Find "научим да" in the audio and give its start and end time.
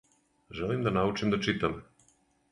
0.95-1.39